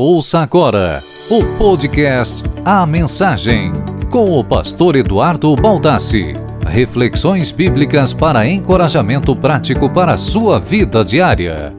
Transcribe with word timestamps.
Ouça 0.00 0.38
agora 0.38 1.00
o 1.28 1.58
podcast 1.58 2.44
A 2.64 2.86
Mensagem, 2.86 3.72
com 4.12 4.38
o 4.38 4.44
pastor 4.44 4.94
Eduardo 4.94 5.56
Baldassi. 5.56 6.34
Reflexões 6.64 7.50
bíblicas 7.50 8.12
para 8.12 8.46
encorajamento 8.46 9.34
prático 9.34 9.90
para 9.90 10.12
a 10.12 10.16
sua 10.16 10.60
vida 10.60 11.04
diária. 11.04 11.74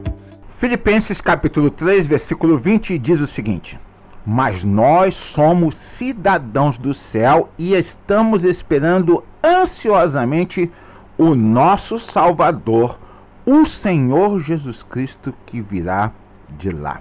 Filipenses 0.58 1.18
capítulo 1.18 1.70
3, 1.70 2.06
versículo 2.06 2.58
20 2.58 2.98
diz 2.98 3.22
o 3.22 3.26
seguinte: 3.26 3.80
Mas 4.26 4.64
nós 4.64 5.14
somos 5.14 5.74
cidadãos 5.74 6.76
do 6.76 6.92
céu 6.92 7.48
e 7.56 7.72
estamos 7.72 8.44
esperando 8.44 9.24
ansiosamente 9.42 10.70
o 11.16 11.34
nosso 11.34 11.98
Salvador, 11.98 12.98
o 13.46 13.64
Senhor 13.64 14.38
Jesus 14.40 14.82
Cristo 14.82 15.32
que 15.46 15.62
virá 15.62 16.12
de 16.58 16.68
lá. 16.68 17.00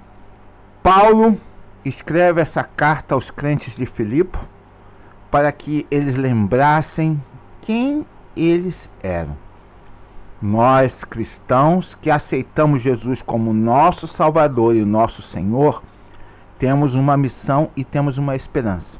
Paulo 0.91 1.37
escreve 1.85 2.41
essa 2.41 2.63
carta 2.63 3.13
aos 3.13 3.29
crentes 3.29 3.75
de 3.75 3.85
Filipe 3.85 4.39
para 5.29 5.51
que 5.51 5.85
eles 5.91 6.15
lembrassem 6.15 7.23
quem 7.61 8.03
eles 8.35 8.89
eram. 9.03 9.37
Nós 10.41 11.03
cristãos 11.03 11.93
que 12.01 12.09
aceitamos 12.09 12.81
Jesus 12.81 13.21
como 13.21 13.53
nosso 13.53 14.07
Salvador 14.07 14.75
e 14.75 14.83
nosso 14.83 15.21
Senhor, 15.21 15.83
temos 16.57 16.95
uma 16.95 17.15
missão 17.15 17.69
e 17.77 17.83
temos 17.83 18.17
uma 18.17 18.35
esperança. 18.35 18.97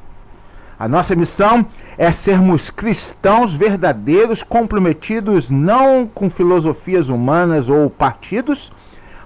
A 0.78 0.86
nossa 0.86 1.16
missão 1.16 1.66
é 1.98 2.12
sermos 2.12 2.70
cristãos 2.70 3.52
verdadeiros, 3.52 4.44
comprometidos 4.44 5.50
não 5.50 6.06
com 6.06 6.30
filosofias 6.30 7.08
humanas 7.08 7.68
ou 7.68 7.90
partidos, 7.90 8.70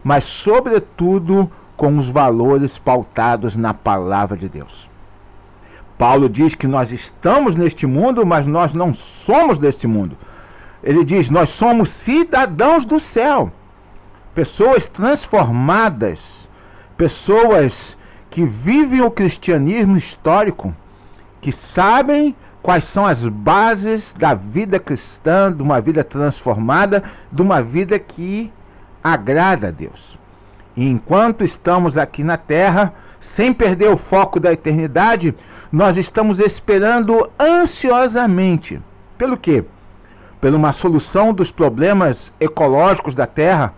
mas, 0.02 0.24
sobretudo, 0.24 1.50
com 1.76 1.98
os 1.98 2.08
valores 2.08 2.78
pautados 2.78 3.56
na 3.56 3.74
palavra 3.74 4.36
de 4.36 4.48
Deus. 4.48 4.90
Paulo 5.96 6.28
diz 6.28 6.54
que 6.54 6.66
nós 6.66 6.92
estamos 6.92 7.54
neste 7.54 7.86
mundo, 7.86 8.26
mas 8.26 8.46
nós 8.46 8.74
não 8.74 8.92
somos 8.92 9.58
deste 9.58 9.86
mundo. 9.86 10.16
Ele 10.82 11.04
diz: 11.04 11.30
nós 11.30 11.48
somos 11.48 11.88
cidadãos 11.90 12.84
do 12.84 12.98
céu, 12.98 13.50
pessoas 14.34 14.88
transformadas, 14.88 16.48
pessoas 16.96 17.96
que 18.28 18.44
vivem 18.44 19.00
o 19.00 19.10
cristianismo 19.10 19.96
histórico, 19.96 20.74
que 21.40 21.52
sabem 21.52 22.34
quais 22.60 22.84
são 22.84 23.06
as 23.06 23.26
bases 23.28 24.14
da 24.14 24.34
vida 24.34 24.80
cristã, 24.80 25.52
de 25.52 25.62
uma 25.62 25.80
vida 25.80 26.02
transformada, 26.02 27.02
de 27.30 27.42
uma 27.42 27.62
vida 27.62 27.98
que 27.98 28.52
agrada 29.02 29.68
a 29.68 29.70
Deus. 29.70 30.18
E 30.76 30.88
enquanto 30.88 31.44
estamos 31.44 31.96
aqui 31.96 32.24
na 32.24 32.36
Terra, 32.36 32.92
sem 33.20 33.52
perder 33.52 33.88
o 33.88 33.96
foco 33.96 34.38
da 34.38 34.52
eternidade, 34.52 35.34
nós 35.72 35.96
estamos 35.96 36.38
esperando 36.40 37.30
ansiosamente. 37.38 38.80
Pelo 39.16 39.36
quê? 39.36 39.64
Pela 40.40 40.56
uma 40.56 40.72
solução 40.72 41.32
dos 41.32 41.50
problemas 41.50 42.32
ecológicos 42.38 43.14
da 43.14 43.26
Terra, 43.26 43.72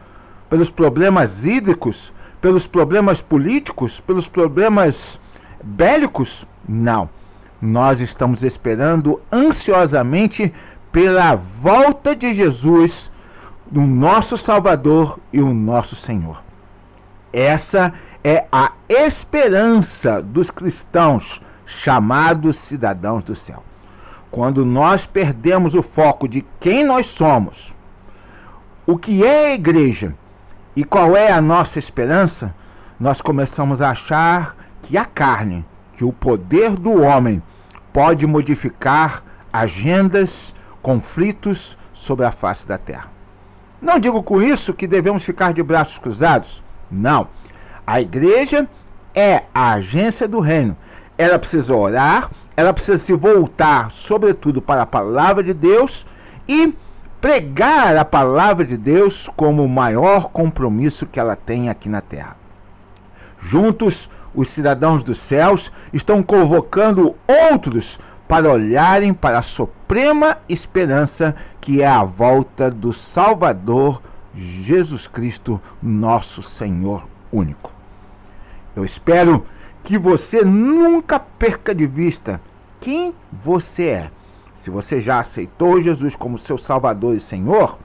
pelos 0.50 0.70
problemas 0.70 1.44
hídricos, 1.44 2.12
pelos 2.41 2.66
problemas 2.66 3.22
políticos, 3.22 4.00
pelos 4.00 4.28
problemas 4.28 5.20
bélicos? 5.62 6.47
Não. 6.69 7.08
Nós 7.60 8.00
estamos 8.00 8.42
esperando 8.42 9.20
ansiosamente 9.33 10.53
pela 10.92 11.34
volta 11.34 12.14
de 12.14 12.34
Jesus, 12.34 13.10
o 13.75 13.81
nosso 13.81 14.36
Salvador 14.36 15.19
e 15.33 15.41
o 15.41 15.53
nosso 15.53 15.97
Senhor. 15.97 16.45
Essa 17.36 17.92
é 18.24 18.46
a 18.50 18.72
esperança 18.88 20.22
dos 20.22 20.50
cristãos, 20.50 21.42
chamados 21.66 22.56
cidadãos 22.56 23.22
do 23.22 23.34
céu. 23.34 23.62
Quando 24.30 24.64
nós 24.64 25.04
perdemos 25.04 25.74
o 25.74 25.82
foco 25.82 26.26
de 26.26 26.42
quem 26.58 26.82
nós 26.82 27.04
somos, 27.04 27.75
o 28.86 28.96
que 28.96 29.22
é 29.22 29.48
a 29.48 29.54
igreja 29.54 30.14
e 30.75 30.82
qual 30.82 31.14
é 31.14 31.30
a 31.30 31.42
nossa 31.42 31.78
esperança, 31.78 32.54
nós 32.98 33.20
começamos 33.20 33.82
a 33.82 33.91
achar 33.91 34.56
que 34.80 34.96
a 34.96 35.04
carne, 35.04 35.62
que 35.92 36.06
o 36.06 36.14
poder 36.14 36.70
do 36.70 37.02
homem 37.02 37.42
pode 37.92 38.26
modificar 38.26 39.22
agendas, 39.52 40.54
conflitos 40.80 41.76
sobre 41.92 42.25
a 42.25 42.32
face 42.32 42.66
da 42.66 42.78
terra. 42.78 43.10
Não 43.82 43.98
digo 43.98 44.22
com 44.22 44.41
isso 44.41 44.72
que 44.72 44.86
devemos 44.86 45.22
ficar 45.22 45.52
de 45.52 45.62
braços 45.62 45.98
cruzados. 45.98 46.64
Não. 46.91 47.28
A 47.86 48.00
igreja 48.00 48.69
é 49.14 49.44
a 49.54 49.72
agência 49.72 50.26
do 50.26 50.41
reino. 50.41 50.76
Ela 51.19 51.38
precisa 51.38 51.74
orar, 51.74 52.30
ela 52.56 52.72
precisa 52.72 52.98
se 52.98 53.12
voltar, 53.14 53.91
sobretudo, 53.91 54.60
para 54.60 54.82
a 54.82 54.86
palavra 54.86 55.42
de 55.42 55.54
Deus 55.54 56.06
e 56.46 56.75
pregar 57.20 57.96
a 57.96 58.04
palavra 58.04 58.64
de 58.64 58.76
Deus 58.76 59.30
como 59.36 59.64
o 59.64 59.69
maior 59.69 60.28
compromisso 60.30 61.06
que 61.06 61.19
ela 61.19 61.34
tem 61.34 61.69
aqui 61.69 61.88
na 61.88 62.00
terra. 62.00 62.36
Juntos, 63.38 64.10
os 64.34 64.48
cidadãos 64.48 65.02
dos 65.02 65.19
céus 65.19 65.72
estão 65.92 66.22
convocando 66.22 67.14
outros 67.50 67.98
para 68.28 68.50
olharem 68.50 69.14
para 69.14 69.38
a 69.38 69.42
suprema 69.42 70.38
esperança 70.48 71.34
que 71.60 71.80
é 71.80 71.86
a 71.86 72.04
volta 72.04 72.70
do 72.70 72.92
Salvador 72.92 74.02
Jesus 74.36 75.06
Cristo, 75.06 75.60
nosso 75.82 76.42
Senhor 76.42 77.08
único. 77.32 77.72
Eu 78.74 78.84
espero 78.84 79.47
que 79.82 79.97
você 79.97 80.44
nunca 80.44 81.19
perca 81.19 81.74
de 81.74 81.86
vista 81.86 82.41
quem 82.78 83.14
você 83.32 83.84
é. 83.84 84.10
Se 84.54 84.69
você 84.69 85.00
já 85.00 85.20
aceitou 85.20 85.80
Jesus 85.80 86.14
como 86.14 86.36
seu 86.36 86.58
Salvador 86.58 87.16
e 87.16 87.20
Senhor, 87.20 87.78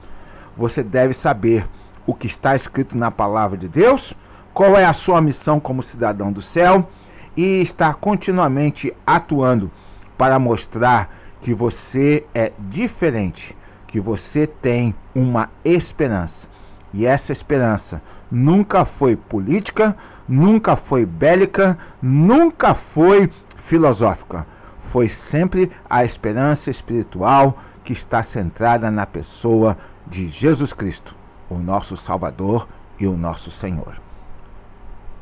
você 0.56 0.82
deve 0.82 1.14
saber 1.14 1.66
o 2.06 2.12
que 2.12 2.26
está 2.26 2.54
escrito 2.54 2.98
na 2.98 3.10
palavra 3.10 3.56
de 3.56 3.68
Deus, 3.68 4.12
qual 4.52 4.76
é 4.76 4.84
a 4.84 4.92
sua 4.92 5.20
missão 5.20 5.58
como 5.58 5.82
cidadão 5.82 6.30
do 6.30 6.42
céu 6.42 6.90
e 7.34 7.62
estar 7.62 7.94
continuamente 7.94 8.92
atuando 9.06 9.70
para 10.18 10.38
mostrar 10.38 11.08
que 11.40 11.54
você 11.54 12.26
é 12.34 12.52
diferente 12.58 13.56
que 13.92 14.00
você 14.00 14.46
tem 14.46 14.94
uma 15.14 15.50
esperança. 15.62 16.48
E 16.94 17.04
essa 17.04 17.30
esperança 17.30 18.00
nunca 18.30 18.86
foi 18.86 19.14
política, 19.16 19.94
nunca 20.26 20.76
foi 20.76 21.04
bélica, 21.04 21.76
nunca 22.00 22.74
foi 22.74 23.30
filosófica. 23.58 24.46
Foi 24.90 25.10
sempre 25.10 25.70
a 25.90 26.06
esperança 26.06 26.70
espiritual 26.70 27.58
que 27.84 27.92
está 27.92 28.22
centrada 28.22 28.90
na 28.90 29.04
pessoa 29.04 29.76
de 30.06 30.26
Jesus 30.26 30.72
Cristo, 30.72 31.14
o 31.50 31.58
nosso 31.58 31.94
Salvador 31.94 32.66
e 32.98 33.06
o 33.06 33.14
nosso 33.14 33.50
Senhor. 33.50 34.00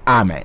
Amém. 0.06 0.44